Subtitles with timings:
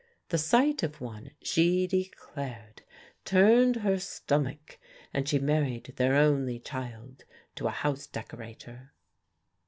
[0.29, 2.81] The sight of one (she declared)
[3.23, 4.79] turned her stomach,
[5.13, 8.93] and she married their only child to a house decorator.